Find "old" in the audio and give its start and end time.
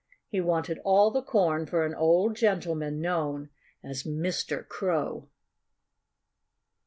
1.93-2.35